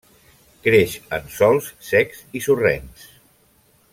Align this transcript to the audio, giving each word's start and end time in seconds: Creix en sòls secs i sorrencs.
Creix 0.67 0.95
en 1.17 1.27
sòls 1.35 1.69
secs 1.89 2.25
i 2.39 2.43
sorrencs. 2.47 3.07